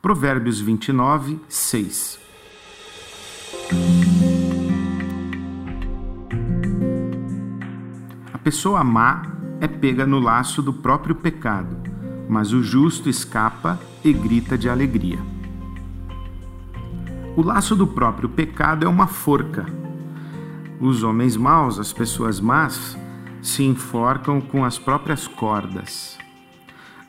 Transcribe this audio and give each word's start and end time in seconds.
Provérbios 0.00 0.60
29, 0.60 1.40
6. 1.48 2.20
A 8.32 8.38
pessoa 8.38 8.84
má 8.84 9.22
é 9.60 9.66
pega 9.66 10.06
no 10.06 10.20
laço 10.20 10.62
do 10.62 10.72
próprio 10.72 11.16
pecado, 11.16 11.76
mas 12.28 12.52
o 12.52 12.62
justo 12.62 13.08
escapa 13.08 13.76
e 14.04 14.12
grita 14.12 14.56
de 14.56 14.70
alegria. 14.70 15.18
O 17.36 17.42
laço 17.42 17.74
do 17.74 17.86
próprio 17.86 18.28
pecado 18.28 18.86
é 18.86 18.88
uma 18.88 19.08
forca. 19.08 19.66
Os 20.80 21.02
homens 21.02 21.36
maus, 21.36 21.76
as 21.76 21.92
pessoas 21.92 22.38
más, 22.38 22.96
se 23.42 23.64
enforcam 23.64 24.40
com 24.40 24.64
as 24.64 24.78
próprias 24.78 25.26
cordas. 25.26 26.16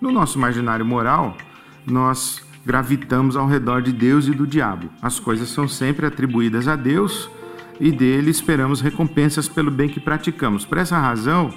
No 0.02 0.12
nosso 0.12 0.40
imaginário 0.40 0.84
moral, 0.84 1.38
nós 1.86 2.49
gravitamos 2.66 3.36
ao 3.36 3.48
redor 3.48 3.82
de 3.82 3.92
Deus 3.92 4.28
e 4.28 4.32
do 4.32 4.46
diabo. 4.46 4.90
As 5.02 5.20
coisas 5.20 5.50
são 5.50 5.68
sempre 5.68 6.06
atribuídas 6.06 6.68
a 6.68 6.76
Deus 6.76 7.30
e 7.80 7.92
dele 7.92 8.30
esperamos 8.30 8.82
recompensas 8.82 9.48
pelo 9.48 9.72
bem 9.72 9.88
que 9.88 10.00
praticamos. 10.00 10.66
Por 10.66 10.78
essa 10.78 10.98
razão, 11.00 11.54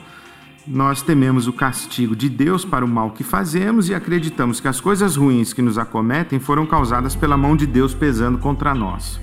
nós 0.66 1.02
tememos 1.02 1.48
o 1.48 1.52
castigo 1.52 2.14
de 2.14 2.28
Deus 2.28 2.64
para 2.64 2.84
o 2.84 2.88
mal 2.88 3.10
que 3.10 3.24
fazemos 3.24 3.88
e 3.88 3.94
acreditamos 3.94 4.60
que 4.60 4.68
as 4.68 4.80
coisas 4.80 5.16
ruins 5.16 5.52
que 5.52 5.62
nos 5.62 5.77
acometem 5.77 6.38
foram 6.38 6.64
causadas 6.64 7.16
pela 7.16 7.36
mão 7.36 7.56
de 7.56 7.66
Deus 7.66 7.94
pesando 7.94 8.38
contra 8.38 8.74
nós. 8.74 9.20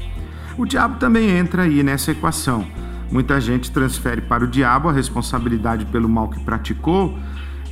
O 0.58 0.66
diabo 0.66 1.00
também 1.00 1.30
entra 1.30 1.64
aí 1.64 1.82
nessa 1.82 2.12
equação. 2.12 2.68
Muita 3.10 3.40
gente 3.40 3.72
transfere 3.72 4.22
para 4.22 4.44
o 4.44 4.48
diabo 4.48 4.90
a 4.90 4.92
responsabilidade 4.92 5.86
pelo 5.86 6.10
mal 6.10 6.30
que 6.30 6.44
praticou 6.44 7.18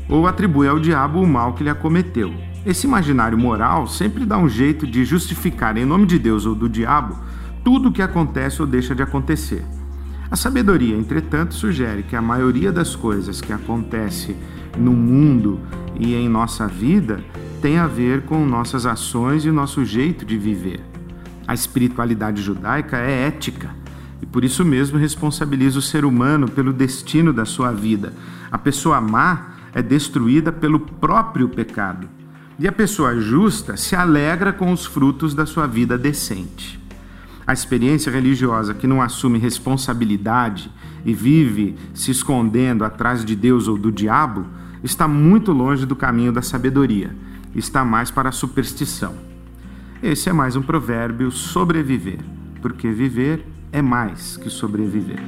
ou 0.08 0.26
atribui 0.26 0.68
ao 0.68 0.80
diabo 0.80 1.22
o 1.22 1.28
mal 1.28 1.54
que 1.54 1.64
lhe 1.64 1.70
acometeu. 1.70 2.34
Esse 2.68 2.86
imaginário 2.86 3.38
moral 3.38 3.88
sempre 3.88 4.26
dá 4.26 4.38
um 4.38 4.50
jeito 4.50 4.86
de 4.86 5.06
justificar, 5.06 5.78
em 5.78 5.86
nome 5.86 6.06
de 6.06 6.20
Deus 6.20 6.46
ou 6.46 6.54
do 6.54 6.68
diabo, 6.68 7.18
tudo 7.64 7.88
o 7.88 7.92
que 7.94 8.02
acontece 8.02 8.62
ou 8.62 8.68
deixa 8.68 8.94
de 8.94 9.02
acontecer. 9.02 9.64
A 10.30 10.36
sabedoria, 10.36 10.98
entretanto, 10.98 11.54
sugere 11.54 12.04
que 12.04 12.14
a 12.14 12.22
maioria 12.22 12.70
das 12.70 12.94
coisas 12.94 13.40
que 13.40 13.54
acontece 13.54 14.36
no 14.78 14.92
mundo 14.92 15.62
e 15.98 16.14
em 16.14 16.28
nossa 16.28 16.68
vida 16.68 17.24
tem 17.62 17.78
a 17.78 17.88
ver 17.88 18.24
com 18.24 18.46
nossas 18.46 18.86
ações 18.86 19.46
e 19.46 19.50
nosso 19.50 19.86
jeito 19.86 20.26
de 20.26 20.38
viver. 20.38 20.82
A 21.48 21.54
espiritualidade 21.54 22.42
judaica 22.42 22.98
é 22.98 23.28
ética 23.28 23.70
e 24.22 24.26
por 24.26 24.44
isso 24.44 24.66
mesmo 24.66 24.98
responsabiliza 24.98 25.80
o 25.80 25.82
ser 25.82 26.04
humano 26.04 26.50
pelo 26.50 26.74
destino 26.74 27.32
da 27.32 27.46
sua 27.46 27.72
vida. 27.72 28.12
A 28.52 28.58
pessoa 28.58 29.00
má 29.00 29.54
é 29.74 29.82
destruída 29.82 30.52
pelo 30.52 30.82
próprio 30.82 31.48
pecado 31.48 32.10
e 32.60 32.68
a 32.68 32.72
pessoa 32.72 33.20
justa 33.20 33.78
se 33.78 33.96
alegra 33.96 34.52
com 34.52 34.72
os 34.72 34.86
frutos 34.86 35.34
da 35.34 35.46
sua 35.46 35.68
vida 35.68 35.98
decente. 35.98 36.80
A 37.46 37.54
experiência 37.54 38.12
religiosa 38.12 38.74
que 38.74 38.88
não 38.88 39.02
assume 39.02 39.40
responsabilidade 39.40 40.72
e 41.06 41.14
vive 41.14 41.78
se 41.94 42.12
escondendo 42.12 42.84
atrás 42.84 43.24
de 43.24 43.36
Deus 43.36 43.68
ou 43.68 43.78
do 43.78 43.92
diabo 43.92 44.46
está 44.84 45.08
muito 45.08 45.52
longe 45.52 45.86
do 45.86 45.96
caminho 45.96 46.32
da 46.32 46.42
sabedoria, 46.42 47.16
está 47.56 47.86
mais 47.86 48.12
para 48.12 48.30
a 48.30 48.34
superstição. 48.34 49.16
Esse 50.02 50.30
é 50.30 50.34
mais 50.34 50.56
um 50.56 50.62
provérbio 50.62 51.32
sobreviver, 51.32 52.20
porque 52.62 52.92
viver 52.92 53.46
é 53.72 53.82
mais 53.82 54.36
que 54.38 54.50
sobreviver. 54.50 55.20